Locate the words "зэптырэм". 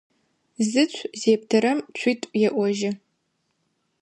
1.21-1.79